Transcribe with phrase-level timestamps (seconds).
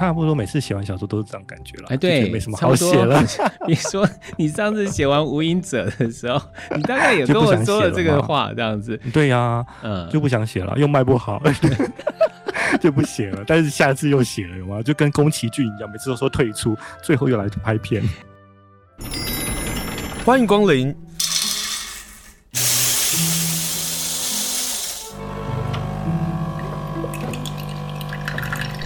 [0.00, 1.88] 差不多每次写完小说都是这种感觉了。
[1.90, 3.22] 哎，对，没什么好写了。
[3.68, 4.08] 你说
[4.38, 6.40] 你上次写完《无影者》的时候，
[6.74, 8.98] 你大概也 跟我说了这个话，这样子。
[9.12, 11.42] 对呀、啊，嗯，就不想写了，又卖不好，
[12.80, 13.44] 就不写了。
[13.46, 14.82] 但是下次又写了，有吗？
[14.82, 18.02] 就跟宫崎骏一样，每次都说退出，最后又来拍片。
[20.24, 20.96] 欢迎光临。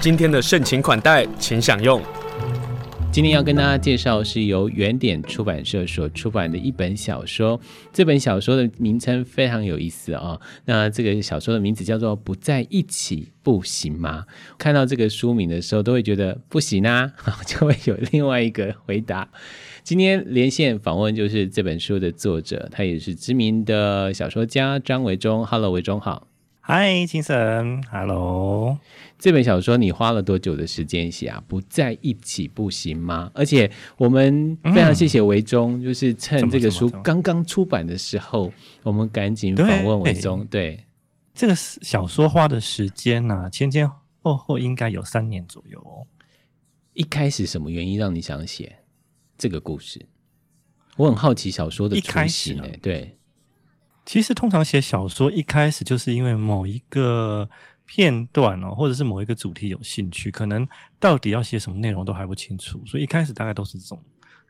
[0.04, 1.98] 今天的盛情款待，请享用。
[3.10, 7.58] 今天要跟大家介绍是由原点出版社所出版的一本小说。
[7.90, 10.40] 这本小说的名称非常有意思啊、哦。
[10.66, 14.26] 那这个小说的名字叫做《不在一起不行吗》？
[14.58, 17.10] 看到这个书名的时候，都会觉得不行啊，
[17.48, 19.26] 就会有另外一个回答。
[19.82, 25.46] 今天连线访问就是这本书的作者，他也是知名的小说家张维中。
[25.46, 26.26] Hello，维中好。
[26.66, 28.78] 嗨，清晨，Hello。
[29.18, 31.44] 这本小说你花了多久的时间写啊？
[31.46, 33.30] 不在一起不行吗？
[33.34, 38.50] 而且我们非常谢谢维中，嗯、就是趁这个书刚刚出版的时候，
[38.82, 40.40] 我们赶紧访问维中。
[40.46, 40.84] 对，对
[41.34, 43.86] 这个小说花的时间呢、啊，前前
[44.22, 46.06] 后后应该有三年左右哦。
[46.94, 48.78] 一开始什么原因让你想写
[49.36, 50.06] 这个故事？
[50.96, 52.64] 我很好奇小说的开始呢。
[52.80, 53.18] 对。
[54.04, 57.48] 其实通常写小说一开始就是因为某一个
[57.86, 60.66] 片段哦，或者是某一个主题有兴趣，可能
[60.98, 64.02] 到底要写什么内容都还不清楚，所以一开始大概都是这种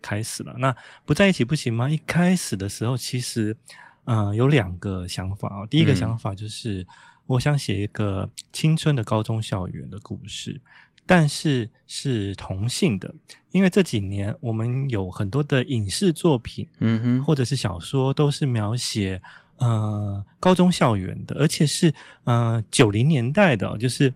[0.02, 0.54] 开始了。
[0.58, 1.88] 那不在一起不行吗？
[1.88, 3.56] 一开始的时候其实，
[4.04, 5.66] 嗯、呃，有两个想法哦。
[5.70, 6.86] 第一个想法就是
[7.26, 10.60] 我想写一个青春的高中校园的故事。
[11.06, 13.14] 但是是同性的，
[13.50, 19.20] 因为这几年我们有很多的影视作品，嗯哼，或者是小说，都是描写
[19.58, 21.92] 呃高中校园的，而且是
[22.24, 24.12] 呃九零年代的，就是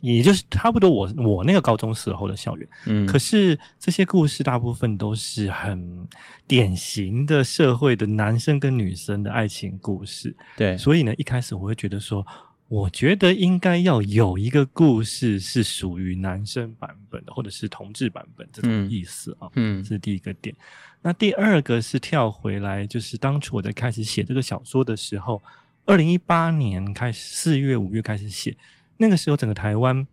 [0.00, 6.06] 也就是差不多我我那个高中时候的校园，嗯，可是这些故事大部分都是很
[6.46, 12.26] 典型的社会的男生跟女生的爱情故事，对，所以呢，一开始我会觉得说。
[12.68, 19.48] 我觉得应该要有一个故事是属于男生版本的，或者是同志版本这种意思啊。
[19.54, 20.54] 嗯，这是第一个点。
[21.00, 25.42] 那第二个是跳回来，就是当初我在开始写这个小说的时候，
[25.86, 28.54] 二零一八年开始，四月五月开始写，
[28.98, 30.06] 那个时候整个台湾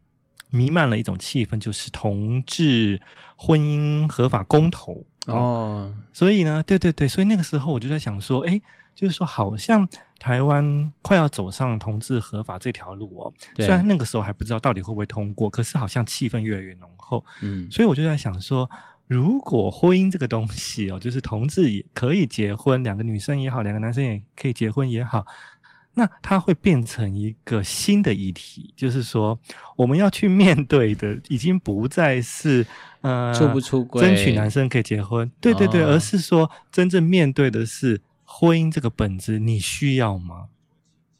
[0.49, 3.01] 弥漫了一种气氛，就是同志
[3.35, 5.93] 婚姻合法公投哦。
[6.13, 8.61] 所以呢，对对对，所以那个时候我就在想说，诶，
[8.95, 9.87] 就是说好像。
[10.17, 17.23] 台湾快要走上同志合法这条路哦，虽然那个时候还不知道到底会不会通过，可是好像气氛越来越浓厚。
[17.41, 18.67] 嗯，所以我就在想说，
[19.07, 25.23] 如果婚姻这个东西哦，就是同志也可以结婚，两个女生也好，两个男生也可以结婚也好，
[25.93, 29.37] 那它会变成一个新的议题，就是说
[29.75, 32.65] 我们要去面对的已经不再是
[33.01, 38.01] 呃出不出轨，争取男生可以结婚，对对对，哦，而是说真正面对的是。
[38.37, 40.49] 婚姻这个本质，你需要吗？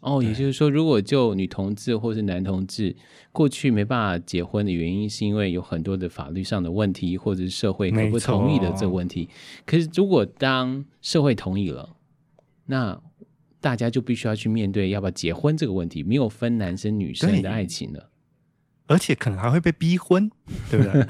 [0.01, 2.93] 哦，也就是说，如果就女同志或是男同志
[3.31, 9.29] 过去没办法结婚的原因，是因为有很多的法律上的问题，或者是社会可不同意的这个问题。
[9.65, 11.95] 可是，如果当社会同意了，
[12.65, 13.01] 那
[13.61, 18.09] 大家就必须要去面对要不要结婚这个问题，没有分男生女生的爱情了。
[18.87, 20.29] 而且可能还会被逼婚，
[20.69, 21.05] 对不对？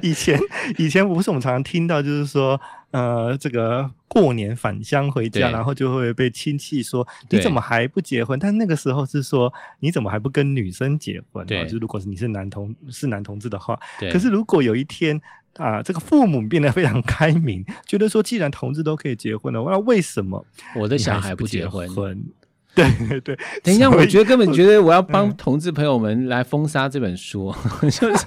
[0.02, 0.38] 以前
[0.78, 2.60] 以前不是我们常常听到，就是说，
[2.90, 8.38] 呃，这个过年返乡回家，然后就会被亲戚说，你怎么还不结婚？
[8.38, 11.46] 但那个时候是说，你怎么还不跟女生结婚？
[11.46, 14.10] 对，就如果是你是男同是男同志的话，对。
[14.10, 15.20] 可是如果有一天
[15.56, 20.44] 啊，这个父母变得非常开明，觉得说，既然同志都可以结婚了，那为什么
[20.74, 22.24] 我的小孩不结婚？
[22.76, 28.26] 对对对，等一下，我觉得根本觉得我要帮同志朋友们来封杀这本书，嗯、 就是，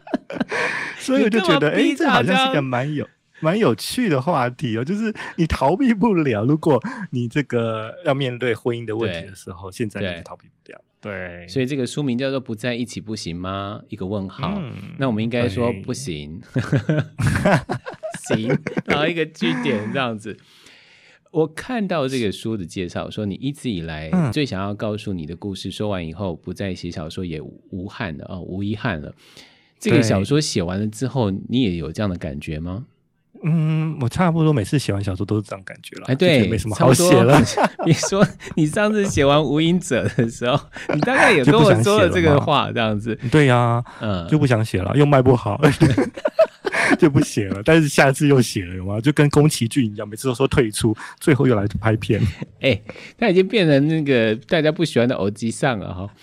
[1.00, 3.08] 所以我就觉得，哎，这好像是个蛮有
[3.40, 6.80] 蛮有趣的话题哦，就是你逃避不了，如果
[7.10, 10.78] 你这个要面对婚姻的问题的时候，现在你逃避不掉。
[11.00, 16.40] 对，所以这个书名叫做“不在一起不行吗？”一个问号，嗯、那我们应该说不行，
[18.28, 20.38] 行，然后一个句点这样子。
[21.32, 27.40] 我看到这个书的介绍，说你一直以来最想要告诉你的故事，说完以后不再写小说也
[27.70, 29.10] 无憾了啊，无遗憾了。
[29.80, 32.84] 这个小说写完了之后，你也有这样的感觉吗？
[33.44, 36.04] 嗯，我差不多每次写完小说都是这样感觉了。
[36.06, 37.40] 哎，对，没什么好写了。
[37.84, 38.24] 你说
[38.54, 40.60] 你上次写完《无影者》的时候，
[40.94, 43.18] 你大概也跟我说了这个话，这样子。
[43.32, 45.60] 对呀、啊，嗯，就不想写了，又卖不好。
[47.02, 49.00] 就不写了， 但是下次又写了，有吗？
[49.00, 52.22] 就跟宫崎骏一样，每次都说退出，最后又来拍片。
[52.62, 52.82] 哎、欸，
[53.18, 56.14] 他已经变成那个大家不喜欢的欧吉桑了哈。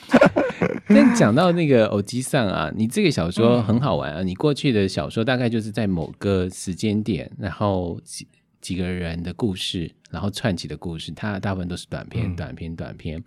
[0.87, 4.23] 但讲到那个欧吉桑啊，你这个小说很好玩啊。
[4.23, 8.25] 你过去的小说大概就是在某个时间点，然后几
[8.61, 13.21] 几个人的故事，然后串起的故事，它大部分都是短篇、短篇、短篇。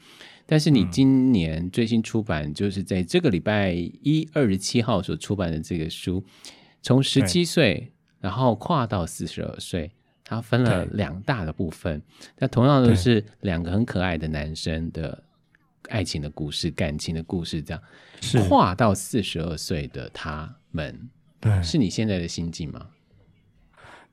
[0.46, 6.22] 但是你今年最新出版，就是在这个礼拜一二十七号所出版的这个书，
[6.82, 9.90] 从十七岁然后跨到四十二岁，
[10.25, 12.02] 它分了两大的部分。
[12.38, 15.23] 那同样都是两个很可爱的男生的。
[15.88, 17.82] 爱情的故事，感情的故事，这样
[18.49, 22.87] 跨到四十二岁的他们，对，是你现在的心境吗？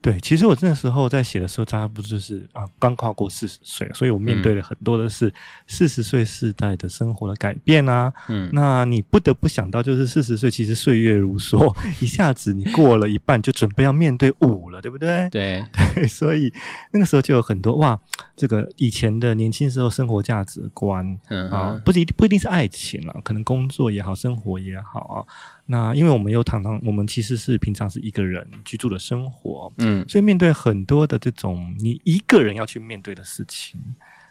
[0.02, 5.30] 对，其实我那时候在写的时候，大家不多就是啊，刚跨过四十岁，所以我面对的很多的是
[5.66, 8.10] 四十岁世代的生活的改变啊。
[8.28, 15.28] 嗯，那你不得不想到，就是四十岁其实岁月如梭，一下子你过了一半，就准备要面对五了，对不对？
[15.30, 15.62] 对
[15.94, 16.50] 对，所以
[16.92, 18.00] 那个时候就有很多哇，
[18.34, 25.18] 这个以前的年轻时候生活价值观，嗯啊，不是一定不一定是爱情了，可能工作也好，生活也好啊。
[25.72, 33.80] 那因为我们又常常，我们其实是平常是一个人居住的生活，嗯，所以面对很多的这种你一个人要去面对的事情，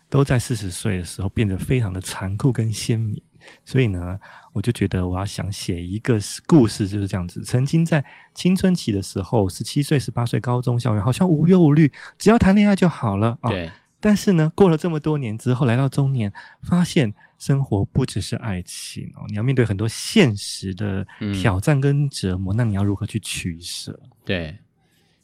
[0.10, 3.22] 都在四十岁的时候变得非常的残酷跟鲜明。
[3.64, 4.20] 所以呢，
[4.52, 7.42] 我就觉得我要想写一个故事，就是这样子。
[7.42, 8.04] 曾经在
[8.34, 13.50] 青春期的时候，十七岁、十八岁高中校园好像无忧无虑，只要谈恋爱就好了啊。
[13.50, 13.72] 对。
[14.02, 17.14] 但是呢，过了这么多年之后，来到中年，发现。
[17.40, 23.98] 生活不只是爱情哦，你要面对很多现实的挑战跟折磨，嗯、那你要如何去取舍？
[24.26, 24.56] 对，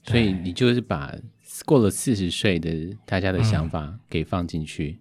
[0.02, 1.14] 所以你就是把
[1.66, 4.98] 过了四十岁的大家的想法给放进去，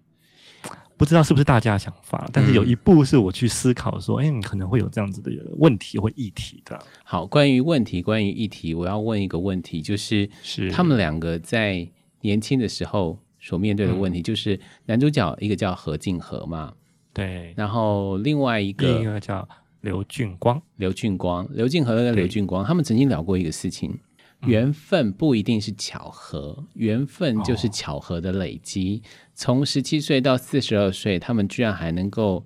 [0.65, 6.77] 嗯，不知道是不是大家的想法，但是有一步是我去思考说，哎、嗯，你可能会有这样子的问题或议题的。
[7.05, 11.87] 好，关于问题，关于议题，我要问一个问题，就是是他们两个在
[12.19, 16.73] 年轻的时候所面对的问题，就是男主角一个叫何敬和嘛。
[17.15, 19.47] 对，然后另外一个，一个叫
[19.79, 23.97] 刘俊光，刘俊光，刘俊和跟刘俊光，他们曾经聊过一个事情，
[24.41, 29.01] 缘分不一定是巧合，缘分就是巧合的累积。
[29.33, 32.45] 从十七岁到四十二岁，他们居然还能够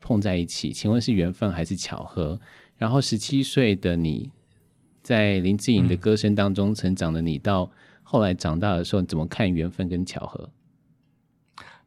[0.00, 2.40] 碰在一起，请问是缘分还是巧合？
[2.76, 4.32] 然后十七岁的你，
[5.00, 7.70] 在林志颖的歌声当中成长的你，到
[8.02, 10.50] 后来长大的时候，你怎么看缘分跟巧合？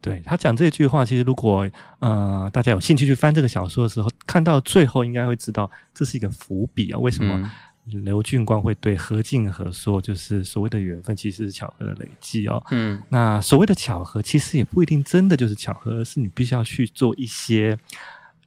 [0.06, 1.68] 对，他讲这句话，其实如果
[1.98, 7.00] 呃大家有兴趣去翻这个小说的时候，看到最后应该会知道这是一个伏笔啊。
[7.00, 7.52] 为什么
[7.86, 12.64] 刘俊光会对何静和说，就是所谓的缘分其实是巧合的累积哦？
[12.70, 17.76] 嗯，那所谓的巧合其实也不一定真的就是巧合，而是你必须要去做一些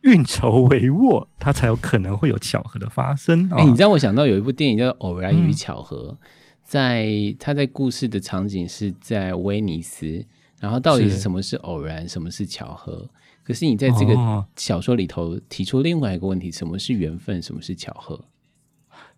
[0.03, 3.49] 运筹帷幄，它才有可能会有巧合的发生。
[3.53, 6.19] 哎、哦，你让我想到有一部电影叫《偶然与巧合》，嗯、
[6.63, 10.25] 在他在故事的场景是在威尼斯。
[10.61, 13.09] 然后到底是什么是偶然，什么是巧合？
[13.43, 17.41] 可是你在这个小说里头提出另外一个问题：什么是缘分？
[17.41, 18.23] 什么是巧合？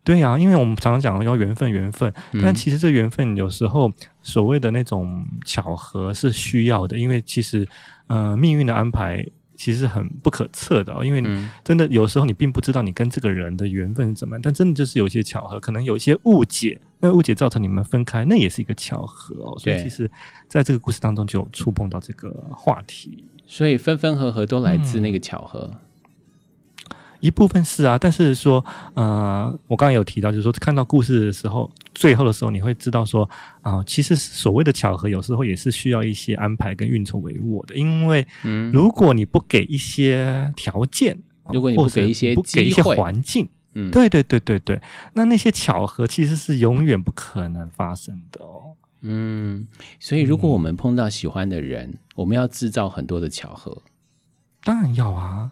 [0.02, 3.92] 对呀、啊，因为我们常常讲要缘分，缘分，但其实这缘分有时候
[4.22, 7.68] 所谓的那种巧合是需要的，因为其实
[8.06, 9.26] 呃命运的安排。
[9.60, 11.22] 其实很不可测的哦，因为
[11.62, 19.58] 真的有时候你并不知道你跟这个人的缘分是怎么样，但真的就是有一些巧合，可能有一些误解，那误解造成你们分开，那也是一个巧合哦。
[19.58, 20.10] 所以其实
[20.48, 25.68] 在这个故事当中就有触碰到这个话题，所以分分合合都来自那个巧合。
[25.70, 25.80] 嗯
[27.20, 33.28] 一部分是啊，但是说，呃，我刚刚有提到，就是说看到故事的时候，最后的时候，你会知道说，
[33.60, 37.74] 啊、呃，其实所谓的巧合，有时候也是需要一些安排跟运筹帷幄的。
[37.74, 38.26] 因为，
[38.72, 44.80] 如果你不给一些条件，嗯、如果你不给一些不给一些环境，嗯，对对对对对，
[45.12, 48.72] 那那些巧合其实是永远不可能发生的哦。
[49.02, 49.66] 嗯，
[49.98, 53.82] 所以如果我们碰到喜欢的人，嗯、我们要制造很多的巧合，
[54.64, 55.50] 当然要啊。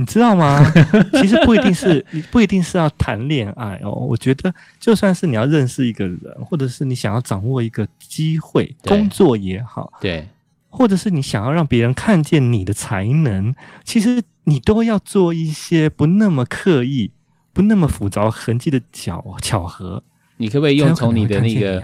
[0.00, 0.64] 你知道吗？
[1.20, 3.90] 其实不一定是，不一定是要谈恋爱哦。
[3.90, 10.26] 我觉得，就算是你要认识一个人，或者是你想要掌握一个机会，工作也好，对，
[10.70, 13.54] 或者是你想要让别人看见你的才能，
[13.84, 17.10] 其实你都要做一些不那么刻意、
[17.52, 20.02] 不那么复杂痕迹的巧巧合。
[20.38, 21.82] 你可不可以用从你的那个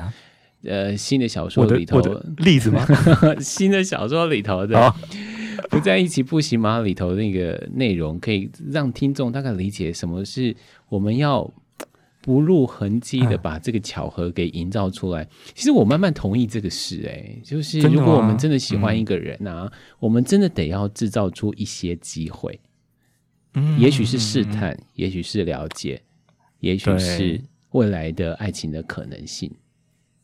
[0.64, 2.87] 呃 新的小说里头的例子吗？
[3.40, 4.94] 新的小说里头的。
[5.70, 6.80] 不在一起不行吗？
[6.80, 10.54] 里头那个内容可以让听众大概理解什么是
[10.88, 11.50] 我们要
[12.20, 15.26] 不露痕迹的把这个巧合给营造出来。
[15.54, 19.70] 其实我慢慢同意这个事，哎，就是如果我们真的喜欢一个人啊，
[20.00, 22.58] 我们真的得要制造出一些机会，
[23.54, 26.02] 嗯，也许是试探，也许是了解，
[26.58, 29.48] 也许是未来的爱情的可能性。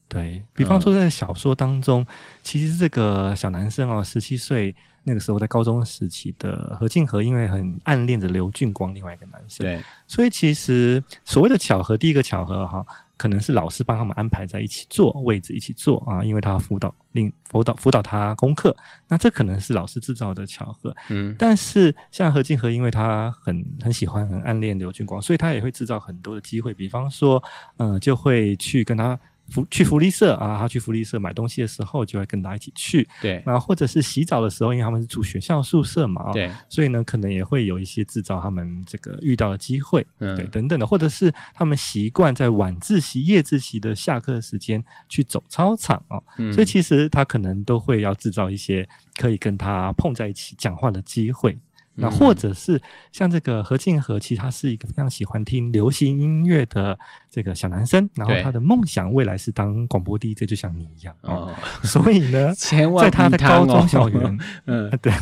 [0.08, 2.06] 对，比方说，在小说当中，嗯、
[2.42, 4.74] 其实这个小男生哦，十七岁
[5.04, 12.84] 那个时候在高中时期的何敬和，因为很暗恋着刘俊光，另外一个男生，对，所以其实所谓的巧合，第一个巧合哈。
[13.18, 20.92] 可能是老师帮他们安排在一起坐位置一起坐啊，因为他辅导另辅导辅导他功课，那这可能是老师制造的巧合。
[21.08, 27.40] 嗯，但是像何敬和，因为他很很喜欢很暗恋刘俊光，所以他也会制造很多的机会，比方说，
[27.76, 29.16] 嗯、呃，就会去跟他。
[29.52, 33.06] 福去福利社啊，他去福利社买东西的时候，就会跟他一起去。
[33.20, 51.56] 对，然后或者是洗澡的时候，因为他们是住学校宿舍嘛，对，所以呢，可能也会有一些制造他们这个遇到的机会，嗯，对，等等的，或者是他们习惯在晚自习、夜自习的下课时间去走操场啊，嗯，所以其实他可能都会要制造一些可以跟他碰在一起讲话的机会。
[51.94, 52.80] 那或者是
[53.12, 56.98] 像这个何敬和，其实他是一个非常喜欢听流行音乐的
[57.30, 61.52] 这个小男生，然后他的梦想未来是当广播 DJ，就像你一样哦。
[61.82, 62.52] 所以呢，
[62.98, 65.12] 在他的高中校园， 嗯， 对，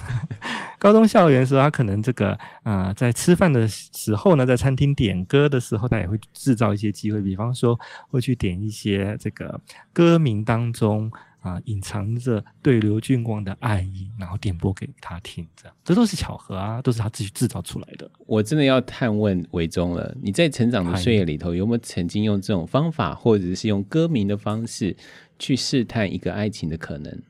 [0.79, 9.61] 高中校园的时候，他可能这个啊、呃，在吃饭的时候呢，在餐厅点歌的时候，他也会制造一些机会，比方说会去点一些这个
[9.93, 11.11] 歌名当中。
[11.41, 18.11] 啊，隐藏着对刘俊光的爱意，然后点播给他听，这样，这都是巧合啊，都是他自己制造出来的。
[18.27, 24.97] 我真的要探问维中了，你在成长的岁月里头，有没有曾经用这种方法，或者是用歌名的方式
[25.39, 27.23] 去试探一个爱情的可能？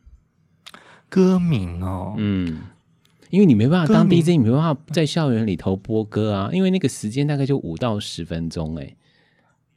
[1.09, 2.63] 歌名哦，嗯，
[3.31, 8.97] 因为你没办法当 DJ，你没办法在校园里头播歌啊，因为那个时间大概就五到十分钟，哎，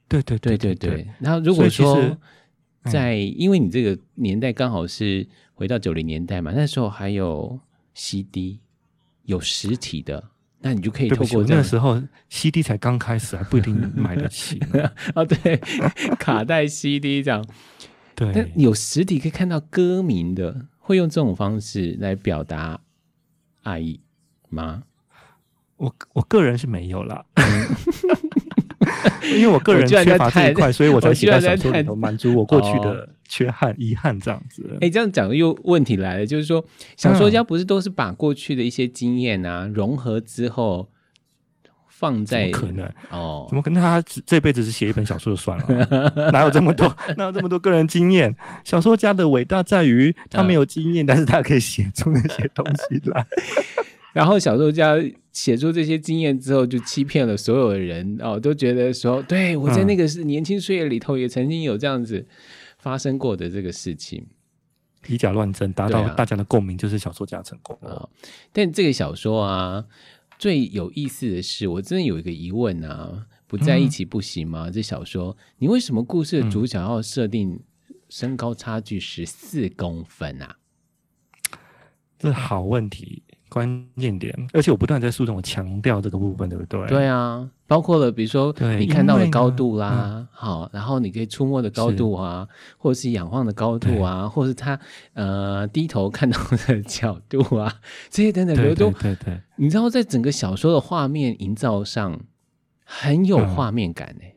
[0.08, 1.08] 对对对对对。
[1.20, 2.18] 然后如果说
[2.86, 7.60] 在，因为你这个年代刚好是回到九零年代嘛，那时候还有
[7.94, 8.60] CD，
[9.24, 10.24] 有实体的，
[10.60, 14.60] 那你就可以透过那时候 CD 才刚开始，还不一定买得起
[15.16, 15.24] 啊。
[15.26, 15.58] 对，
[16.20, 17.46] 卡带 CD 这样，
[18.16, 22.82] 对，但有实体可以看到歌名的，会用这种方式来表达
[23.64, 24.00] 爱意
[24.50, 24.84] 吗？
[25.78, 27.26] 我我个人是没有啦。
[29.36, 34.64] 因为我个人缺乏这一块， 所以我才写在小说里头，满足我过去的缺憾、遗憾这样子。
[34.76, 36.64] 哎、欸，这样讲又问题来了，就是说，
[36.98, 40.90] 小说家不是都是把过去的一些经验啊、嗯、融合之后
[41.88, 42.50] 放在？
[42.50, 43.46] 可能哦？
[43.48, 43.82] 怎么可能？
[43.82, 46.30] 他这辈子只写一本小说就算了？
[46.32, 46.94] 哪有这么多？
[47.18, 48.36] 哪有这么多个人经验？
[48.64, 53.26] 小说家的伟大在于他没有经验，嗯、但是他可以写出那些东西来。
[54.12, 54.96] 然后小说家
[55.34, 62.26] 写出这些经验之后，就欺骗了所有的人哦，都觉得说，对，我在那个是年轻岁月里头也曾经有这样子
[62.78, 64.28] 发生过的这个事情，
[65.08, 67.96] 以假乱真，达到大家的共鸣，就是小说家成功了。
[67.96, 68.10] 啊。
[68.52, 69.86] 但这个小说啊，
[70.38, 74.70] 最有意思的是，我真的有一个疑问啊，不在一起不行吗？
[74.70, 77.60] 嗯、这小说你为什么故事的主角要设定
[78.08, 80.58] 身高差距十四公分啊？
[82.20, 83.24] 这好问题。
[83.54, 86.88] 关键点，而且我不断在书中强调这个部分，对不对？
[86.88, 92.48] 对啊，包括了比如说你看到的高度啦，嗯、好，然后你可以触摸的高度啊，
[92.80, 94.80] 或者是仰望的高度啊，或者是他
[95.14, 97.72] 呃低头看到的角度啊，
[98.10, 102.20] 这些等等，都对对对，你知道，在整个小说的画面营造上
[102.84, 104.33] 很有画面感呢、欸。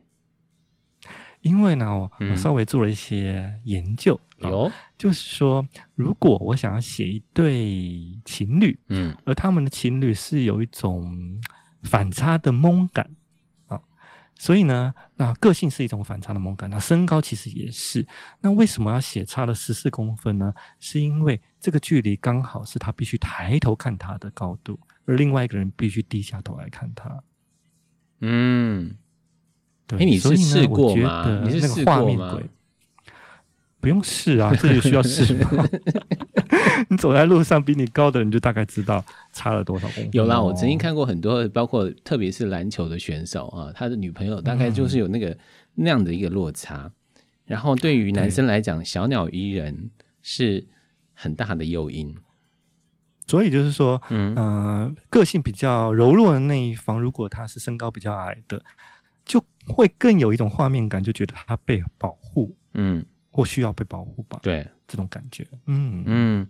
[1.41, 5.65] 因为呢，我稍微做了一些研究，有、嗯，就是说，
[5.95, 11.39] 如果我想要写一对情侣，嗯，而他们的情侣是有一种
[11.83, 13.09] 反差的懵感
[13.67, 13.79] 啊，
[14.35, 18.05] 所以呢，那个性是一种反差的萌感，那身高其实也是。
[18.41, 20.53] 那为什么要写差了十四公分呢？
[20.79, 27.23] 是因为这个距离刚好是他必须抬头看他的高度，而另外一个人必须低下头来看他，
[28.19, 28.97] 嗯。
[29.87, 31.41] 对，欸、你是试过吗？
[31.43, 32.37] 你是试过吗？
[33.79, 35.65] 不用试啊，这就需要试吗？
[36.89, 40.09] 你走在路上，比你高的人就大概知道差了多少公分。
[40.11, 45.37] 有啦，我曾经看过很多，包括特别是篮球的选手啊，他的女朋友大概就是有那个、嗯、
[45.75, 46.91] 那样的一个落差。
[47.45, 49.89] 然后对于男生来讲，小鸟依人
[50.21, 50.65] 是
[51.13, 52.13] 很大的诱因。
[53.27, 58.61] 所以就是说，嗯、呃，个性比较柔弱的那一方，如果他是身高比较矮的。
[59.67, 64.39] 就会更有一种画面感，就觉得他被保护，嗯，或需要被保护吧？
[64.41, 66.47] 对，这种感觉，嗯嗯，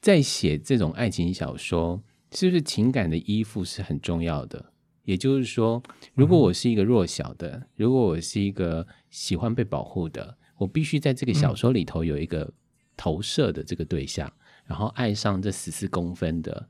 [0.00, 2.00] 在写这种爱情小说，
[2.32, 4.72] 是不是情感的依附是很重要的？
[5.04, 5.82] 也就是说，
[6.14, 12.52] 如果我是一个弱小的，嗯、如果我是一个喜欢被保护的，我必须在这个小说里头有一个
[12.96, 16.68] 投射的这个对象，嗯、然后爱上这十四公分的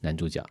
[0.00, 0.42] 男主角。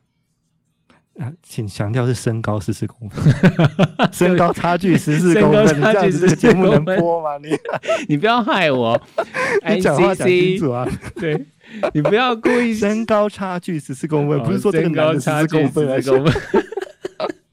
[1.20, 3.34] 啊，请强调是身高十四公分，
[4.14, 7.38] 身高差距十四公分，你这样子这个节目能播吗？
[7.38, 7.50] 你
[8.08, 9.00] 你不要害我，
[9.68, 10.88] 你讲话讲清楚啊！
[11.16, 11.46] 对，
[11.94, 16.34] 你不要故意身高差距十四公分，哦，不是说这个男的十四公分，公分。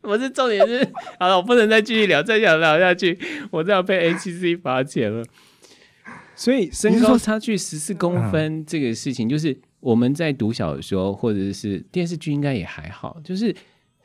[0.02, 0.88] 我是重点是，
[1.18, 3.18] 好了，我不能再继续聊，再想聊下去，
[3.50, 5.22] 我这样被 HC 罚钱了。
[6.34, 13.54] 所以身高差距十四公分这个事情，就是我们在读小说或者是电视剧，应该也还好，就是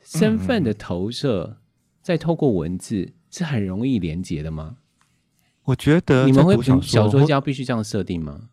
[0.02, 1.58] 身份的投射，
[2.00, 4.76] 在透过文字是很容易连接的吗？
[5.64, 8.50] 我觉得你们会小说家必须这样设定吗？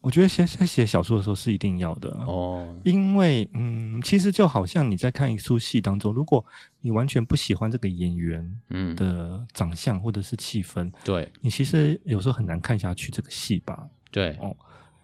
[0.00, 6.44] 我觉得写在写小说的时候是一定要的哦，因为嗯，其实就好像你在看一出戏当中，如果
[6.80, 13.88] 你完全不喜欢这个演员嗯的长相或者是气氛，对、嗯、你其实有时候很难看下去这个戏吧？
[14.10, 14.56] 对哦，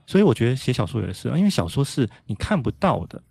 [0.08, 3.22] 所以我觉得写小说也是，因为小说是你看不到的，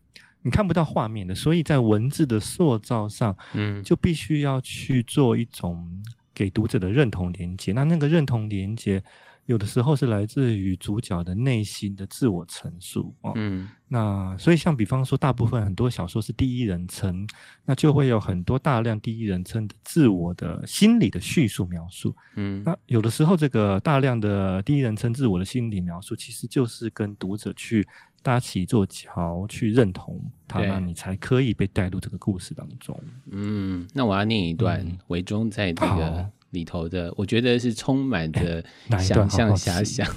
[0.43, 5.89] 你看不到画面的，所以在文字的塑造上，嗯，就必须要去做一种
[6.35, 7.71] 给读者的认同连接。
[7.71, 9.03] 那那个认同连接。
[9.47, 17.25] 有的时候是来自于主角的内心的自我陈述哦，嗯，那所以像比方说，大部分很多小说是第一人称，
[17.63, 27.87] 那就会有很多大量第一人称的自我的心理的叙述描述，嗯，那有的时候这个大量的第一人称自我的心理描述，其实就是跟读者去
[28.21, 33.01] 搭起一座桥，去认同他，那你才可以被带入这个故事当中。
[33.31, 36.29] 嗯，那我要念一段，维、嗯、中在这个。
[36.51, 38.63] 里头的，我觉得是充满着
[38.99, 40.07] 想象遐想。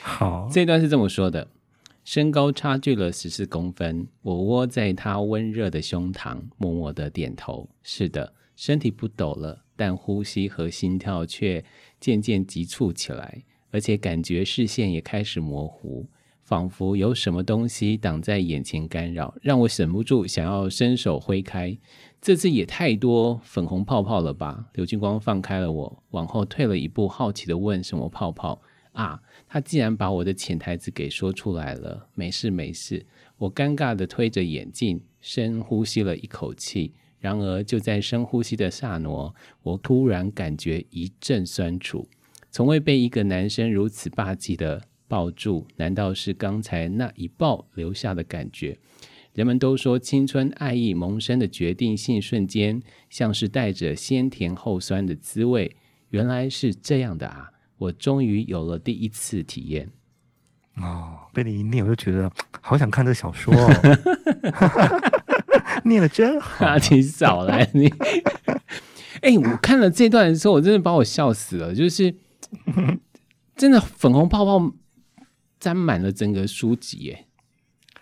[0.00, 1.48] 好， 这段是这么说的：
[2.04, 7.68] 身高差距了十四公分，我窝在他温热的胸膛，默默的点头。
[7.82, 11.64] 是的，身体不抖了，但呼吸和心跳却
[12.00, 16.08] 渐渐急促起来，而且感觉视线也开始模糊，
[16.42, 21.76] 仿佛有什么东西挡在眼前干扰，让我忍不住想要伸手挥开。
[22.20, 24.66] 这次也太多粉红泡泡了吧？
[24.74, 28.60] 刘俊光放开了我，往后退了一步，好奇地问：“什么泡泡
[28.92, 32.08] 啊？”他竟然把我的潜台词给说出来了。
[32.14, 33.06] 没事没事，
[33.38, 36.92] 我尴尬地推着眼镜，深呼吸了一口气。
[37.18, 42.06] 然而就在深呼吸的刹那，我突然感觉一阵酸楚，
[42.50, 45.66] 从未被一个男生如此霸气地抱住。
[45.76, 48.78] 难道是刚才那一抱留下的感觉？
[49.32, 55.76] 人们都说青春爱意萌生的决定性瞬间，像是带着先甜后酸的滋味。
[56.10, 57.50] 原来是这样的啊！
[57.78, 59.88] 我终于有了第一次体验。
[60.76, 63.70] 哦，被你一念，我就觉得好想看这小说哦。
[65.84, 67.86] 念的真好，啊，你少来你。
[69.22, 71.72] 哎、欸，我看了这段的时候，我真的把我笑死了。
[71.74, 72.14] 就是
[73.54, 74.74] 真的粉红泡泡
[75.60, 77.26] 沾满了整个书籍耶。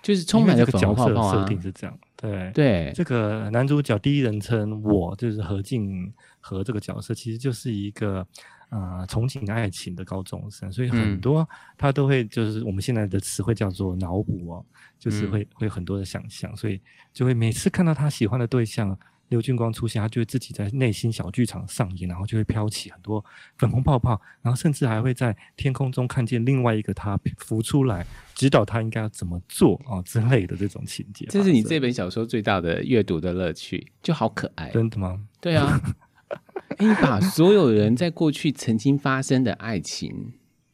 [0.03, 1.33] 就是充满了粉红泡泡啊！
[1.33, 2.93] 设定是这样，对对。
[2.95, 8.27] 这个男主角第一人称我，就是何静和这个角色，其实就是一个
[8.71, 14.65] 呃憧憬爱情的高中生，所以很多他都会就是我们现在的词汇叫做脑补哦，
[14.99, 16.81] 就是会会有很多的想象，所以
[17.13, 18.99] 就会每次看到他喜欢的对象。
[19.29, 23.25] 刘俊光出现，他就会自己在内心小剧场上演，然后就会飘起很多
[23.57, 31.27] 粉红泡泡，然后甚至还会在天空中看见另外一个他浮出来，指导他应该要怎么做啊、哦、之类的这种情节。
[31.29, 34.71] 这是你这本小说最大的阅读的乐趣，就好可爱。
[34.71, 35.21] 真的吗？
[35.41, 35.81] 对啊，
[36.81, 40.33] 你把所有人在过去曾经发生的爱情，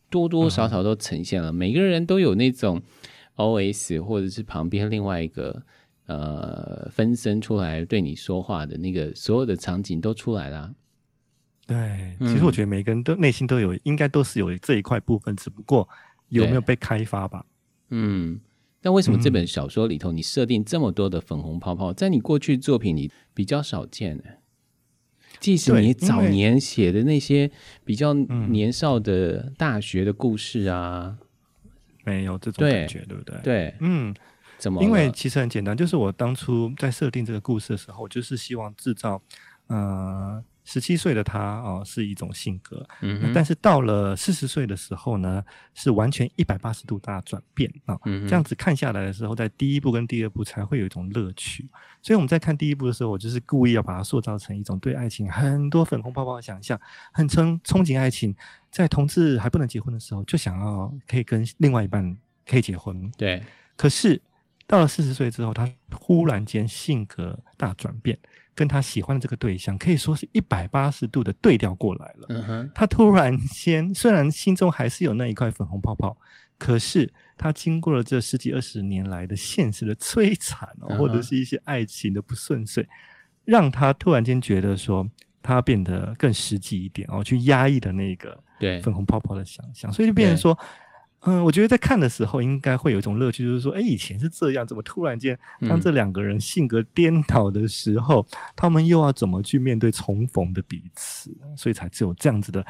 [0.08, 2.80] 多多少少都呈现了，嗯、每个人都有那种
[3.36, 5.64] OS，或者是旁边另外一个。
[6.06, 10.74] 呃，分身出来对你说话的那个所有的场景都出来了。
[11.66, 15.88] 对，其实我觉得每个人都内心都有，应该都是有这一块部分，只不过
[16.28, 17.46] 有没有被开发吧。
[17.88, 18.38] 嗯，
[18.82, 24.24] 但为什么这本小说里头你设定这么多的粉红泡泡，在你过去作品里比较少见呢？
[25.40, 27.50] 即使你早年写的那些
[27.82, 31.16] 比较年少的大学的故事啊，
[32.04, 33.40] 没有这种感觉，对不对？
[33.42, 34.14] 对，嗯。
[34.80, 39.20] 因为其实很简单，就是我当初在设定这个故事的时候，我就是希望制造，
[39.66, 51.68] 呃，十七岁的他哦、呃、是一种性格，嗯，但是到了四十岁的时候呢，是完全一百八十度大转变啊、呃嗯，这样子看下来的时候，在第一部跟第二部才会有一种乐趣。
[52.00, 56.80] 所以我们在看第一部的时候，我就是故意要把它塑造成一种对爱情很多粉红泡泡的想象，
[57.12, 58.34] 很憧憧憬爱情，
[58.70, 63.42] 在同志还不能结婚的时候，就想要可以跟另外一半可以结婚，对，
[63.76, 64.22] 可是。
[64.66, 68.18] 到了四十岁之后，他忽然间性格大转变，
[68.54, 72.26] 跟他喜欢的这个对象可以说是一百八十度的对调过来了。
[72.30, 76.16] 嗯哼，他突然间虽然心中还是有那一块粉红泡泡，
[76.56, 82.88] 可是他经过了这十几二十年来的现实的摧残哦，或者是一些爱情的不顺遂，
[83.44, 85.06] 让他突然间觉得说，
[85.42, 90.58] 他变得更实际一点哦，去压抑的那个对粉红泡泡的想象，所以就变成说。
[91.26, 101.34] 嗯，我觉得在看的时候应该会有一种乐趣，就是说，哎，以前是这样，怎么突然间当这两个人性格颠倒的时候，嗯、他们又要怎么去面对重逢的彼此？
[101.56, 102.64] 所以才只有这样子的，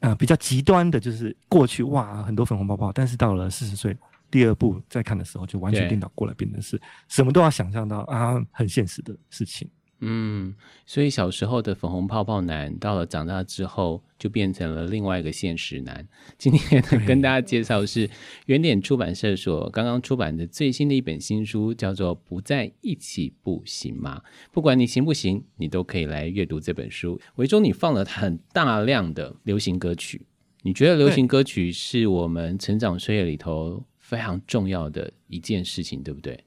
[0.00, 3.96] 呃，比较极端的，就是过去哇很多粉红泡泡，但是到了四十岁
[4.30, 9.68] 第二部再看的时候，就完全颠倒过来，变成是什么都要想象到啊，很现实的事情。
[10.06, 16.06] 嗯，所以小时候的粉红泡泡男，到了长大之后，就变成了另外一个现实男。
[16.36, 18.10] 今天，跟大家介绍是
[18.44, 24.20] 原点出版社所刚刚出版的最新的一本新书，叫做《不在一起不行吗》。
[24.52, 27.18] 不管你行不行，你都可以来阅读这本书。
[27.36, 30.20] 维中，你放了很大量的流行歌曲，
[30.60, 36.38] 你觉得流行歌曲是我们成长岁月里头非常重要的一件事情，对不对？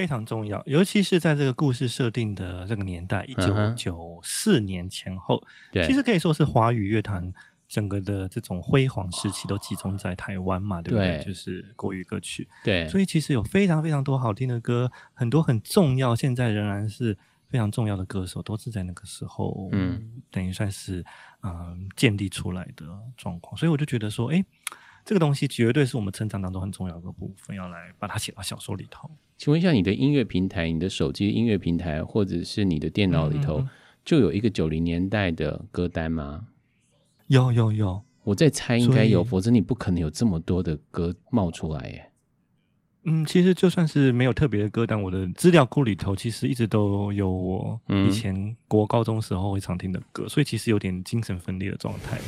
[0.00, 7.30] 非常重要，尤其是在这个故事设定的这个年代，一九九四年前后，对，其实可以说是华语乐坛
[7.68, 11.18] 整个的这种辉煌时期都集中在台湾嘛，对不对？
[11.18, 17.14] 对，就是国语歌曲，对，所以其实有非常非常多好听的歌，很多很重要，现在仍然是
[17.50, 21.04] 非常重要的歌手，都是在那个时候，嗯，等于算是
[21.42, 22.86] 嗯、呃、建立出来的
[23.18, 24.42] 状况，所以我就觉得说，哎。
[25.04, 29.10] 这个东西绝对是我们成长当中很重要的部分，要来把它写到小说里头。
[29.36, 33.68] 请问一下，你的音乐平台、你的手机音乐平台，或者是你的电脑里头，嗯嗯嗯，
[34.04, 36.46] 就有一个九零年代的歌单吗？
[37.28, 42.06] 有有有，我在猜应该有，否则你不可能有这么多的歌冒出来耶。
[43.04, 52.18] 嗯，其实就算是没有特别的歌单，我的资料库里头其实一直都有我以前国高中时候会常听的歌，嗯、所以其实有点精神分裂的状态。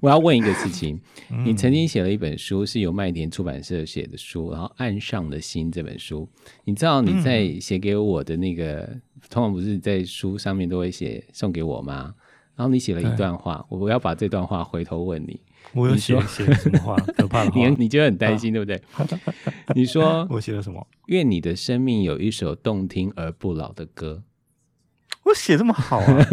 [0.00, 1.00] 我要问一个事情，
[1.44, 6.28] 你曾经写了一本书，是由麦田出版社写的书，然后《岸上的心》这本书，
[6.64, 12.14] 你知道你在写给我的那个，嗯、通常不是在书上面都会写送给我吗？
[12.56, 15.40] 然后你写了一段话，我要把这段话回头问你，
[15.72, 16.94] 我有写写什么话？
[17.16, 18.82] 可怕的话，你你觉得很担心，啊、对不对？
[19.74, 20.86] 你说我写了什么？
[21.06, 24.22] 愿你的生命有一首动听而不老的歌。
[25.30, 26.26] 我写这么好啊！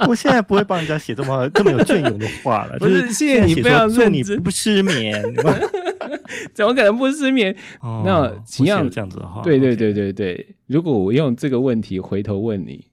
[0.08, 2.78] 我现在不会帮人家写这么这么有隽永的话了。
[2.78, 5.22] 不是，谢谢你非常认真，祝你不失眠。
[6.54, 7.54] 怎么可能不失眠？
[7.80, 10.56] 哦、那请要这样子的话，对对对对对。
[10.66, 12.86] 如果我用这个问题回头问你，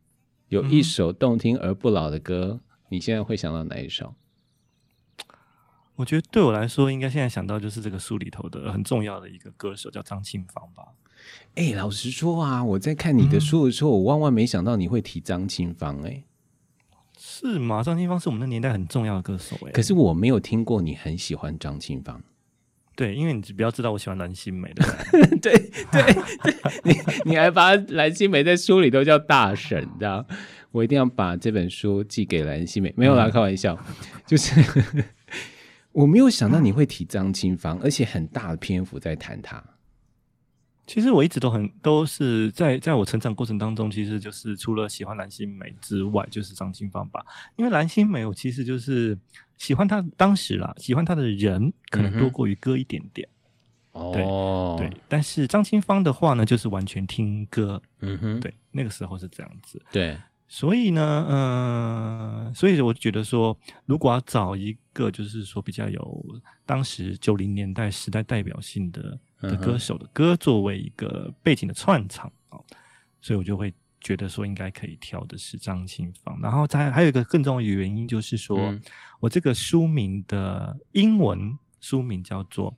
[0.50, 4.14] 有一首动听而不老的歌，嗯、你现在会想到哪一首？
[5.96, 10.84] 我觉得对我来说，应该现在想到就是这个书里头的很重要的一个歌手，叫张清芳吧。
[11.56, 16.02] 哎、欸，老实说啊，我在看你的书的时候，嗯、我万万没想到你会提张清芳。
[16.04, 16.24] 哎，
[17.18, 17.82] 是吗？
[17.82, 19.56] 张清芳是我们那年代很重要的歌手。
[19.66, 22.22] 哎，可是我没有听过你很喜欢张清芳。
[22.96, 24.84] 对，因为你比较知道我喜欢蓝心湄的。
[25.12, 25.54] 对对
[25.92, 26.16] 对，
[26.84, 30.26] 你你还把蓝心湄在书里都叫大神，知道？
[30.72, 32.92] 我一定要把这本书寄给蓝心湄。
[32.96, 33.78] 没有啦，开玩笑，
[34.26, 34.60] 就是
[35.94, 39.64] 我没有想到你会提张清芳，而且很大的篇幅在谈她。
[40.88, 47.24] 其实我一直都很都是在在我成长过程当中，其实就是除了喜欢蓝心湄之外，就是张清芳吧。
[47.58, 49.16] 因为蓝心湄，我其实就是
[49.58, 53.28] 喜欢她当时啦，喜欢她的人可能多过于歌一点点。
[53.92, 54.98] 哦、嗯，对对。
[55.10, 57.82] 但是张清芳的话呢，就是完全听歌。
[58.00, 59.86] 嗯哼，对，那个时候是这样子。
[59.92, 66.26] 对，所以呢，嗯、呃，所以我觉得说，如果要找一个就是说比较有
[66.66, 69.20] 当时九零年代时代代表性的。
[69.42, 72.60] 的歌手的歌作为一个背景的串场啊，
[73.22, 78.82] 所以我就会觉得说应该可以挑的是张清芳，然后再还有一个更重要的原因就是说，嗯、
[79.20, 82.76] 我这个书名的英文书名叫做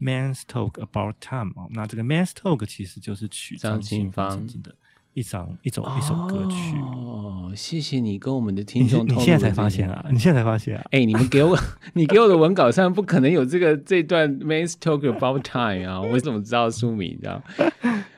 [0.02, 4.74] 《Man's Talk About Time》哦，那这个《Man's Talk》其实就是取张清芳的。
[5.14, 9.04] 一张一首一首歌曲哦，谢谢你跟我们的听众。
[9.06, 10.06] 你现在才发现啊？
[10.10, 10.82] 你现在才发现啊？
[10.92, 11.58] 哎、欸，你们给我，
[11.94, 16.00] 你给我的文稿上不可能有这个这段 Man's Talk About Time 啊？
[16.00, 17.10] 我怎么知道书名？
[17.10, 17.42] 你知道？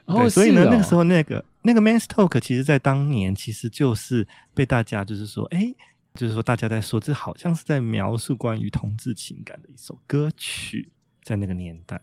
[0.07, 5.76] 对，所以呢，那个时候那个那个 Man's Talk，其实在当年其实就是被大家就是说，哎、欸，
[6.14, 10.90] 就是说大家在说，这好像是在描述关于同志情感的一首歌曲，
[11.22, 11.98] 在那个年代。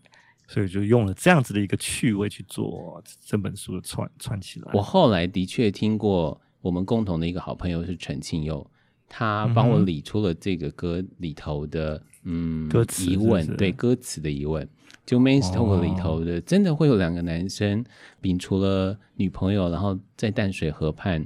[0.50, 4.72] 所以就用了这样子的一个趣味去做这本书的串串起来。
[4.74, 8.66] 我后来的确听过，我们共同的一个好朋友是陈庆佑，
[9.08, 14.68] 他帮我理出了这个歌里头的嗯歌词疑问，是是对歌词的疑问。
[15.06, 17.84] 就《mainstok》里头的，真的会有两个男生
[18.22, 21.26] 摒除了女朋友，然后在淡水河畔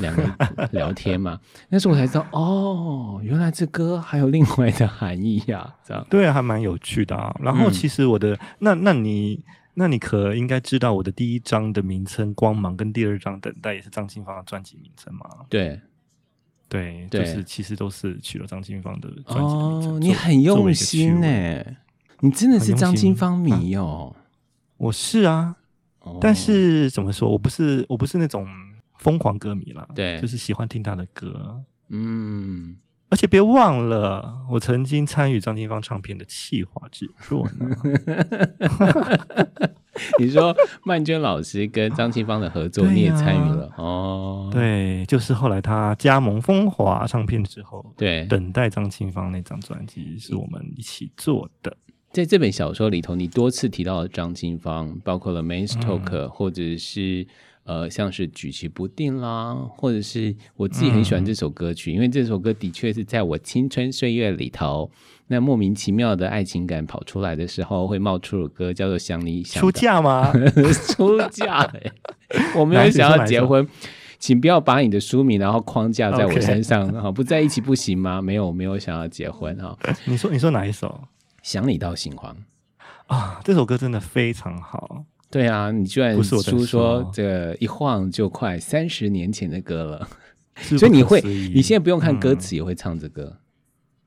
[0.00, 1.40] 两个聊天嘛？
[1.70, 5.76] 那时候我才知道，哦，原来这歌还有另外的含义呀、啊！
[5.82, 7.34] 这样对，还蛮有趣的啊。
[7.40, 15.26] 然后其实我的、嗯、那，那你那你可应该知道，我的第一张的名称《光芒》跟第二张《等待》也是张清芳的专辑名称嘛？
[15.48, 15.80] 对。
[16.72, 19.54] 对，就是其实都是取了张清芳的专辑。
[19.54, 21.62] 哦，你很用心呢，
[22.20, 24.16] 你真的是张清芳迷哦。
[24.16, 24.24] 啊、
[24.78, 25.54] 我是啊，
[26.00, 28.48] 哦、但是怎么说，我不是我不是那种
[28.96, 31.62] 疯狂歌迷啦，对，就是喜欢听他的歌。
[31.90, 32.78] 嗯。
[33.12, 37.68] 而且别忘了，我曾经参与张清芳唱片的企划制作呢。
[40.18, 44.48] 你说曼娟老师跟张清芳的合作，你也参与了、啊、哦？
[44.50, 51.76] 对，就是后来他加盟风华唱片之后，对，等待张清芳那张专辑是我们一起做的。
[52.12, 57.26] 在这本小说里头，你多次提到了张清芳，包括了《Men's Talk》或者是。
[57.64, 64.90] 呃，像是举棋不定啦，或者是我自己很喜欢这首歌曲，嗯、因为这首歌的确是在我青春岁月里头，
[65.28, 69.60] 那莫名其妙的爱情感跑出来的时候，会冒出首歌叫做《想你想》。
[69.64, 70.32] 出嫁吗？
[70.88, 71.92] 出嫁、欸？
[72.56, 73.66] 我没有想要结婚，
[74.18, 78.20] 请不要把你的书名然后框架在我身上哈不在一起不行吗？
[78.20, 79.78] 没有，没有想要结婚哈。
[80.06, 81.04] 你说，你说哪一首？
[81.42, 82.36] 想你到心慌
[83.06, 85.04] 啊，这首歌真的非常好。
[85.32, 87.10] 对啊，你居然书说。
[87.12, 90.08] 这一晃就快三十年前的歌了，
[90.78, 93.38] 所以你会，你现在不用看歌词也会唱这歌，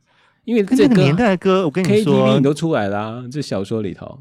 [0.05, 0.11] 嗯、
[0.43, 4.19] 因为这个年代的歌，我跟你说，KTV 你都出来啦、啊，这小说里头。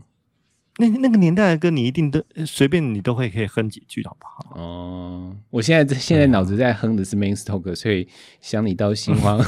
[0.79, 4.61] 那那个年代的歌，你一定都随便你都会可以哼几句，好不好？
[4.61, 8.09] 哦，我现在现在脑子在哼的是《Main Talk》，所以
[8.41, 9.41] 想你到心慌，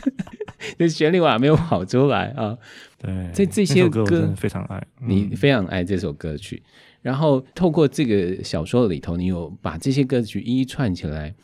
[0.76, 2.56] 这旋律我还没有跑出来啊。
[2.98, 6.62] 对，这这些歌，歌非常爱，你非常爱这首歌曲。
[6.64, 6.70] 嗯、
[7.02, 11.34] 然后透过这个小说里头，你有把这些歌曲一一串起来。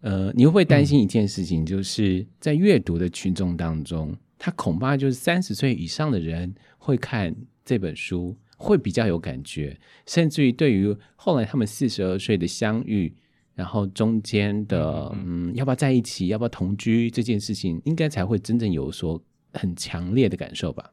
[0.00, 8.36] 呃，你会不会担心一件事情，就是在阅读的群众当中，嗯、他恐怕就是三十岁以上的人会看这本书。
[8.56, 13.12] 会比较有感觉，甚至于对于后来他们四十二岁的相遇，
[13.54, 19.20] 然后中间的嗯，嗯，要不要在一起，要不要同居这件事情，应该才会真正有所
[19.52, 20.88] 很强烈的感受吧？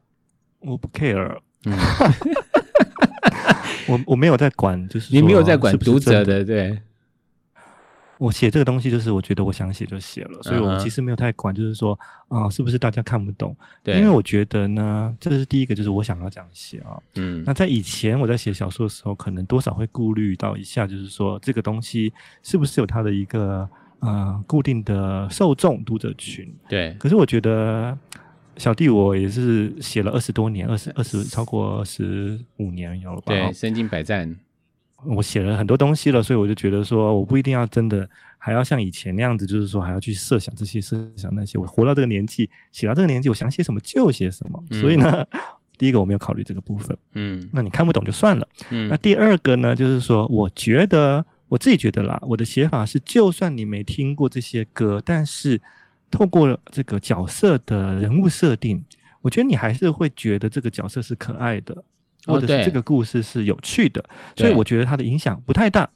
[0.62, 1.76] 我不 care，嗯，
[3.88, 6.78] 我我没有在管，就是你没有在管读者的，对。
[8.18, 11.98] 我写这个东西就是我觉得我想写就写了，所以我其实没有太管，就是说
[12.28, 13.56] 啊，是不是大家看不懂？
[13.82, 16.94] 对，因为我觉得呢，这是第一个，就是我想要这样写啊。
[17.16, 22.12] 嗯，那在以前我在写小说的时候，可能多少会顾虑到一下，就是说这个东西
[22.44, 26.48] 是不是有它的一个呃固定的受众读者群？
[26.68, 26.94] 对。
[27.00, 27.98] 可是我觉得
[28.56, 33.32] 小弟我也是写了二十多年，二十二十超过二十五年有了吧？
[33.32, 34.34] 对，身经百战。
[35.04, 41.58] 我写了很多东西了，所以我就觉得说，我不一定要真的还要像以前那样子，就是说还要去设想这些、设想那些。
[41.58, 44.62] 我活到这个年纪，写到这个年纪，我想写什么就写什么。
[44.70, 45.26] 嗯、所以呢，
[45.76, 46.96] 第一个我没有考虑这个部分。
[47.14, 48.46] 嗯，那你看不懂就算了。
[48.70, 55.60] 嗯，那第二个呢，就是说，我觉得我自己觉得啦，我的写法是，就算你没听过这些歌，但是
[56.12, 58.84] 透过这个角色的人物设定，
[59.22, 61.82] 我觉得你还是会觉得这个角色是可爱的。
[62.24, 65.90] 或者是这个故事是有趣的，哦、所以我觉得它的影响不太大。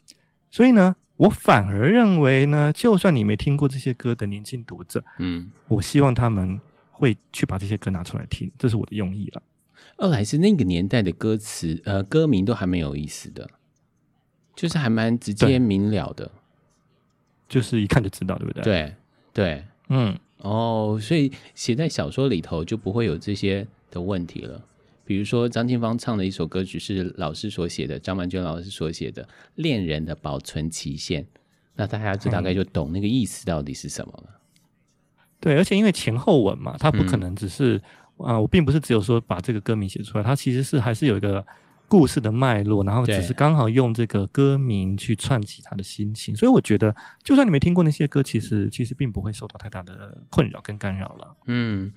[0.50, 9.42] 所以呢，我反而认为呢，就算你没听过这些歌的年轻读者，嗯，我希望他们会去把这些歌拿出来听，这是我的用意了。
[9.98, 13.48] 二来是那个年代的歌词，呃，歌名都还蛮有意思的，
[14.56, 16.28] 就是还蛮直接明了的，
[17.48, 18.64] 就是一看就知道，对不对？
[18.64, 18.94] 对
[19.32, 24.62] 对，嗯，哦，所以写在小说里头就不会有这些的问题了。
[25.04, 29.22] 比如说张清芳唱的一首歌曲是老师所写的，张曼娟老师所写的
[29.54, 31.22] 《恋人的保存期限》，
[31.76, 34.40] 那大家就大概就懂那个意思到底是什么了。
[35.38, 37.76] 对，而且因为前后文嘛，他不可能只是
[38.16, 41.46] 啊、嗯呃，我并不是只有说把这个歌名写出来，它其实是还是有一个
[41.88, 46.34] 故事的脉络，然后只是刚好用这个歌名去串起他的心情。
[46.36, 51.36] 所以我觉得，就算你没听过那些歌，其实其实并不会受到太大的困扰跟干扰了。
[51.46, 51.92] 嗯。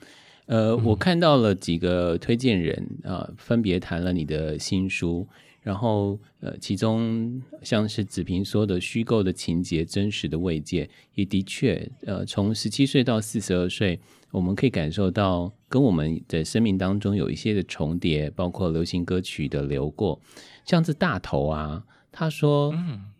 [0.45, 5.27] 呃，我看到了几个推荐人啊、呃，分别谈了你的新书，
[5.61, 13.99] 然后呃，其中像是子平说的虚构的情节，真实的慰藉，也的确，呃，从十七岁到四十二岁，
[14.31, 20.19] 我们可以感受到跟我们的生命当中有一些的重叠，包括流行歌曲的流过，
[20.65, 22.73] 像是大头啊，他说，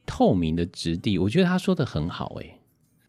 [0.06, 2.56] 透明的质地，我觉得他说的很好，诶。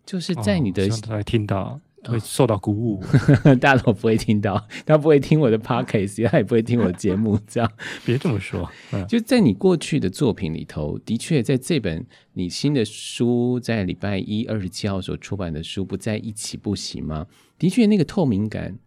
[0.07, 1.81] 就是在你的、他听到。
[2.05, 3.05] 会受到鼓舞，
[3.61, 7.71] 大头不会听到，他不会听我的 podcast，他也不会听我的节目，这样
[8.07, 8.67] 别这么说。
[8.93, 17.27] 嗯、就在你过去的作品里头，的确在这本你新的书，在礼拜一二十七号所出版的书《不在一起不行吗》，
[17.59, 18.79] 的确那个透明感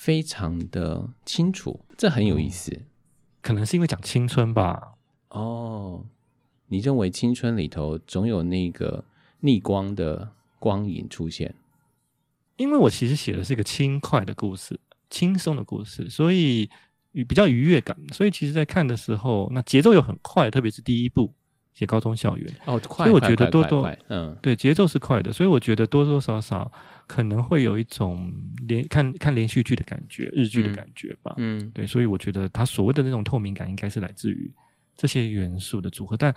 [0.00, 2.72] 非常的清楚，这很有意思。
[2.72, 2.86] 嗯、
[3.42, 4.94] 可能是因为讲青春吧？
[5.28, 6.02] 哦，
[6.68, 9.04] 你认为青春里头总有那个
[9.40, 11.54] 逆光的光影出现？
[12.56, 16.70] 因为我其实写的是一个轻快的故事，轻松的故事，所以
[17.12, 17.94] 比较愉悦感。
[18.10, 21.30] 所以其实，在看的时候，那节奏又很快，特别是第一部
[21.72, 26.70] 写高中校园哦，快，所以我觉得多多嗯，对，节奏是快的，所以我觉得多多少少
[27.06, 28.32] 可能会有一种
[28.68, 31.34] 连看看连续剧的感觉，日剧的感觉吧。
[31.38, 34.52] 嗯，对，所以我觉得他所谓的那种透明感，应该是来自于
[34.96, 36.34] 这些元素的组合，但。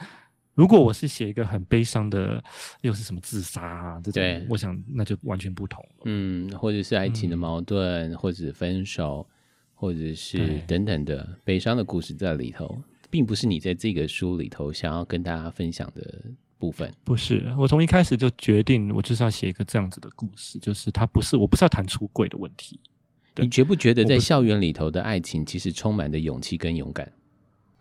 [0.56, 2.40] 如果我是写一个很悲伤的，
[2.82, 6.04] 又是什么自杀啊这种，我想那就完全不同了。
[6.06, 9.28] 嗯，或者是爱情的矛盾，嗯、或者分手，
[9.74, 12.80] 或者是等等的悲伤的故事在里头，
[13.14, 16.20] 并不是你在这个书里头想要跟大家分享的
[16.58, 16.92] 部分。
[17.04, 22.80] 不是，我从一开始就决定，我就是要写一个这样子的故事，就是它不是，我不是要谈出柜的问题。
[23.36, 27.08] 你觉不觉得在校园里头的爱情，其实充满着勇气跟勇敢？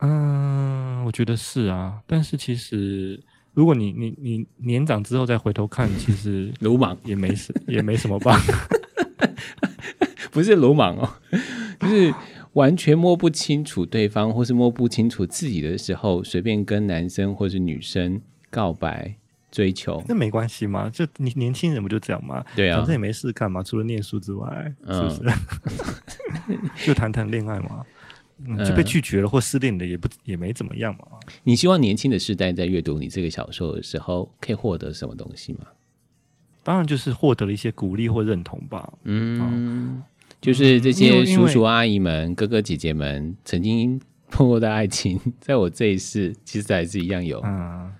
[0.00, 3.18] 嗯，我觉得是啊，但是其实
[3.54, 8.38] 如果你你你年长之后再回头看，其实鲁莽也没什也没什么吧，
[10.30, 11.08] 不是鲁莽哦，
[11.80, 12.14] 就是
[12.54, 19.14] 完全摸不清楚对方，或是摸不清楚自己的时候，随便跟男生或是女生告白
[19.50, 22.44] 追求，那没关系嘛，就你年轻人不就这样吗？
[22.54, 25.20] 对啊，反正也没事干嘛，除了念书之外，是不是？
[26.48, 27.84] 嗯、 就谈谈恋爱嘛。
[28.44, 31.06] 嗯、就被拒绝了或失恋了也不也没怎么样嘛。
[31.44, 35.60] 你希望年轻的世代在阅读你这个小说的时候，可以获得什么东西吗？
[36.64, 38.92] 当然就是获得了一些鼓励或认同吧。
[39.04, 40.02] 嗯，
[40.42, 47.40] 就是这些叔叔阿姨们、哥哥姐姐们曾经碰过的爱情， 在我这一世其实还是一样有。
[47.44, 47.90] 嗯。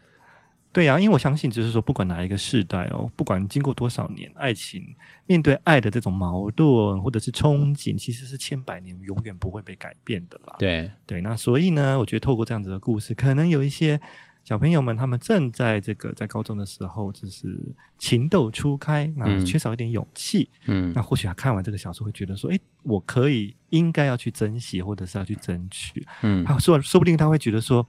[0.74, 4.82] 对呀、啊，因为我相信，就是说，不管哪一个世代哦，不管经过多少年，爱情
[5.26, 10.56] 面对爱的这种矛盾或者是憧憬，其实是千百年永远不会被改变的啦。
[10.58, 14.00] 对对，那所以呢，我觉得透过这样子的故事，可能有一些
[14.44, 17.58] 小朋友们，他们正在这个在高中的时候，就是
[17.98, 27.86] 情窦初开，那缺少一点勇气，嗯，那或许他看完这个小说，会觉得说，诶，我可以应该要去珍惜，或者是要去争取，嗯，他说说不定他会觉得说。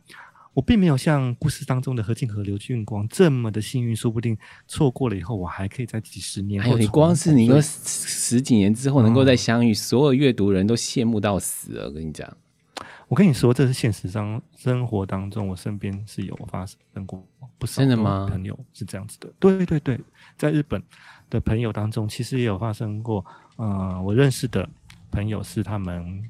[0.56, 4.38] 我并没有像故事当中的何静和刘俊光这么的幸运，说不定
[4.68, 6.66] 错过了以后，我还可以在几十年后。
[6.66, 11.86] 还有你光是你说十几年之后能够再相遇，嗯、所有阅读人都羡慕到死了。
[11.86, 12.32] 我跟你讲，
[13.14, 17.24] 我跟你说，这是现实上生活当中，我身边是有发生过
[17.60, 19.32] 不少的朋友是这样子的。
[19.38, 20.00] 对对对，
[20.36, 20.82] 在日本
[21.30, 23.24] 的朋友当中，其实也有发生过。
[23.58, 24.68] 嗯、呃，我认识的
[25.12, 26.28] 朋友是他们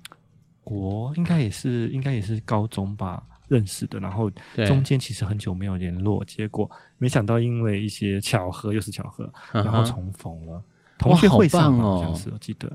[0.62, 3.24] 国应该也是应该也是高中吧。
[3.48, 4.30] 认识的，然后
[4.67, 10.62] 中间其实很久没有联络，结果没想到因为一些巧合，又是巧合，然后重逢了。
[10.98, 12.69] 同学会上哦，好像是我记得。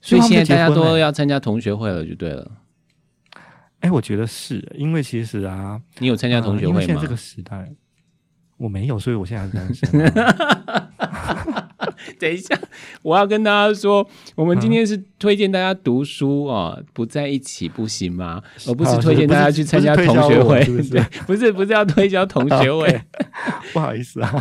[0.00, 2.50] 所以现在大家都要参加同学会了，就对了。
[3.80, 6.80] 哎，我觉得是因为其实啊，你有参加同学会吗？
[6.80, 7.70] 现在这个时代，
[8.56, 9.88] 我没有，所以我现在单身。
[12.18, 12.58] 等一下，
[13.02, 18.42] 我要跟大家说，我们今天是推荐大家读书啊，嗯、不在一起不行吗？
[18.66, 21.00] 而不是推荐大家去参加同学会，是不是？
[21.26, 22.86] 不是，不是要推销同学会。
[23.00, 23.72] Okay.
[23.72, 24.32] 不好意思啊，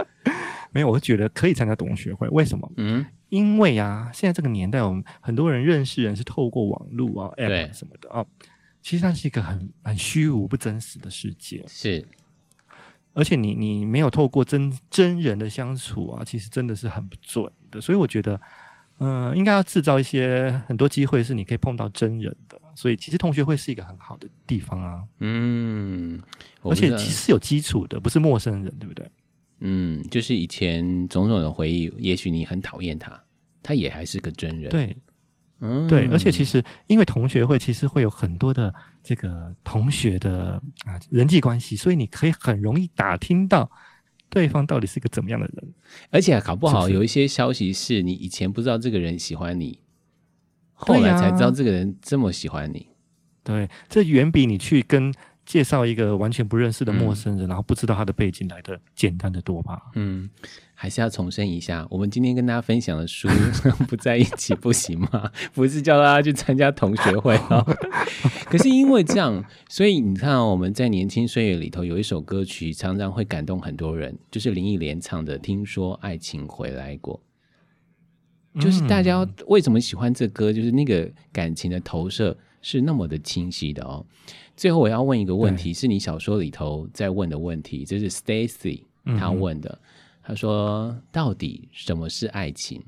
[0.72, 2.28] 没有，我觉得可以参加同学会。
[2.28, 2.70] 为什么？
[2.76, 8.24] 嗯，因为啊，现在这个年代，我们很多人认识人是透过网络啊、App 什么的啊，
[8.82, 11.64] 其实它是一个很很虚无、不真实的世界。
[11.68, 12.06] 是。
[13.12, 17.80] 而且你你没有透过真真人的相处啊，其实真的是很不准的。
[17.80, 18.40] 所以我觉得，
[18.98, 22.58] 嗯、呃，应该要制造一些很多机会，是你可以碰到真人的。
[22.76, 25.02] 所以其实同学会是一个很好的地方啊。
[25.18, 26.22] 嗯，
[26.62, 29.10] 而且其实是有基础的，不是陌生人，对不对？
[29.58, 33.20] 嗯，就是以前种种的回忆，也许你很讨厌他，
[33.60, 34.70] 他也还是个真人。
[34.70, 34.96] 对。
[35.60, 43.70] 嗯，对，而且其实因为同学会其实会有很多的这个同学的啊人际关系，所以你可以很容易打听到
[44.28, 45.74] 对方到底是个怎么样的人，
[46.10, 49.80] 而且搞不好有一些消息是你以前不知道这个人喜欢你，
[50.72, 52.88] 后来才知道这个人这么喜欢你。
[53.42, 55.12] 对，这远比你去跟
[55.46, 59.90] 介绍一个完全不认识的陌生人，嗯、然后不知道他的背景来的简单的多吧？
[59.94, 60.30] 嗯，
[60.82, 63.28] 还是要重申一下，我们今天跟大家分享的书
[63.86, 65.30] 不在一起不行吗？
[65.52, 67.62] 不是叫大家去参加同学会啊。
[68.48, 77.20] 可是因为这样，所以你看，我们在年轻岁月里头有一首歌曲，常常会感动很多人，就是林忆莲唱的《听说爱情回来过》。
[78.62, 80.50] 就是大家为什么喜欢这歌？
[80.50, 84.02] 就是那个感情的投射是那么的清晰的哦。
[84.56, 88.84] 最后我要问一个问题，是你小说里头在问的问题，这是 Stacy
[89.18, 89.78] 他问的。
[90.30, 92.80] 他说：“到底什么是爱情？”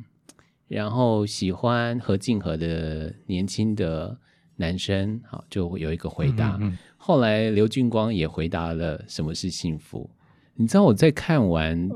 [0.69, 4.17] 然后喜欢何静和的年轻的
[4.55, 6.57] 男生，好，就有一个回答。
[6.97, 10.09] 后来刘俊光也回答了什么是幸福。
[10.55, 11.91] 你知道我在看完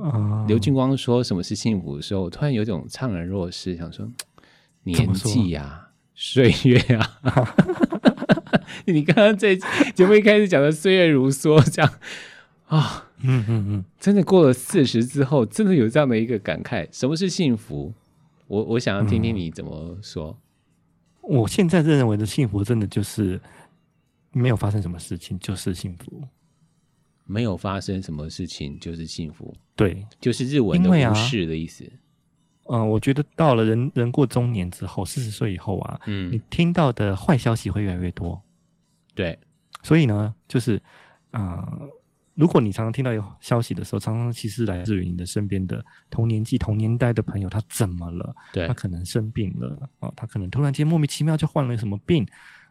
[0.49, 4.11] 刘俊光说什么是幸福的时候，我突然有种怅然若失，想说
[4.83, 7.55] 年纪呀、啊，岁月啊。
[8.87, 9.55] 你刚刚在
[9.95, 11.93] 节目一开始讲的岁月如梭，这样
[12.67, 17.93] 啊，嗯嗯嗯，真的过了四十之后，真的有这样的一个感慨，什么是幸福？
[18.47, 20.37] 我我想要听听你怎么说。
[21.23, 23.41] 嗯、我现在认为的幸福，真的就是
[24.33, 26.23] 没有发生什么事情就是幸福。
[27.29, 31.85] 没有发生什么事情就是幸福，对，就是日文的无事的意思。
[32.69, 38.41] 嗯、我觉得到了人人过中年之后，四十岁以后啊，嗯，你听到的坏消息会越来越多。
[39.13, 39.37] 对，
[39.83, 40.81] 所以呢，就是
[41.33, 41.89] 啊、呃，
[42.37, 48.37] 如果你常常听到有消息的时候，常常其实来自于你的身边的同年纪、同年代的朋友，他怎么了？
[48.53, 52.25] 对，他可能生病了啊、呃，他可能突然间莫名其妙就患了什么病。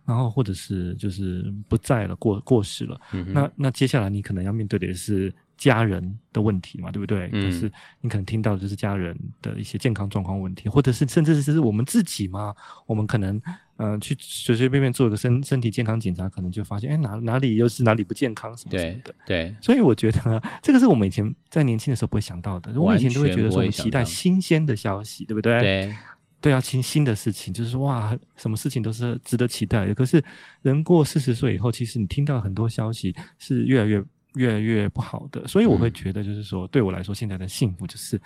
[0.07, 7.27] 然后或者是就是不在了，过过世了，嗯、那那接下来你可能要面对的是家人的问题嘛，对不对？
[7.33, 12.53] 嗯、就是你可能听到的就是家人的一些健康状况问题，或者是甚至是我们自己嘛，
[12.85, 13.41] 我们可能
[13.77, 19.15] 嗯、呃、去随随便便做个身身体健康检查，可能就发现哎哪哪里又是哪里不健康什么什么的。
[19.25, 25.59] 对，对，所以我觉得这个是我们以前在年轻的时候不会想到的，我以前都会觉得说我们期待新鲜的消息，对不对？
[25.59, 25.95] 对。
[26.41, 29.95] 对啊，新新的事情就是说哇，什么事情都是值得期待的。
[29.95, 30.23] 可是
[30.61, 34.03] 人过四十岁以后，其实你听到很多消息是越来越
[34.35, 35.47] 越来越不好的。
[35.47, 38.21] 所以我会觉得，就是说，嗯、对我来说，现在的幸福就是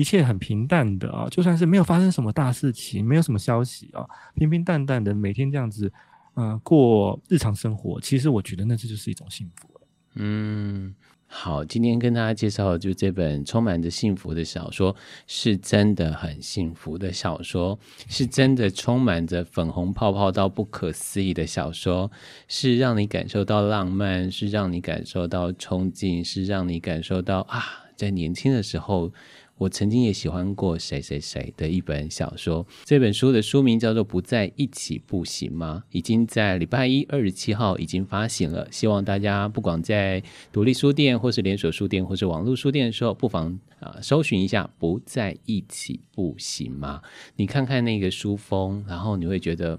[0.00, 5.92] 一切很平淡的啊，就算是没有发生什么大事情，没有什么消息啊，平平淡淡的每天这样子，
[6.36, 8.00] 嗯、过日常生活。
[8.00, 9.80] 其实我觉得那这就是一种幸福了。
[10.14, 10.94] 嗯。
[11.32, 14.96] 好，今天跟大家介绍的就这本充满着幸福的小说，
[15.28, 17.78] 是真的很幸福的小说，
[18.08, 22.10] 是真的充满着粉红泡泡到不可思议的小说，
[22.48, 27.62] 是让你感受到浪漫，是让你感受到憧憬，是让你感受到啊，
[27.96, 29.12] 在年轻的时候。
[29.60, 38.66] 我曾经也喜欢过谁谁谁的一本小说，这本书的书名叫做《不在一起不行吗》，已经在礼拜一二十七号已经发行了。
[38.70, 47.02] 希望大家不管在独立书店，或是连锁书店，或是网络书店的时候，不妨啊、搜寻一下《不在一起不行吗》。
[47.36, 49.78] 你看看那个书封，然后你会觉得。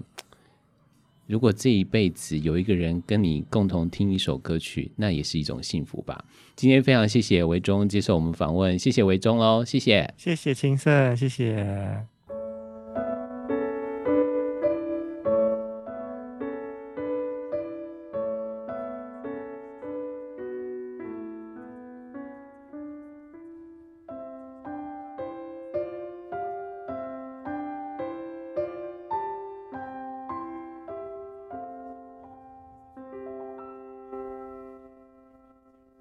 [1.26, 6.24] 如果这一辈子有一个人跟你共同听一首歌曲，那也是一种幸福吧。
[6.54, 12.11] 今天非常谢谢维中接受我们访问，谢谢维中喽，谢谢，谢谢青盛，谢谢。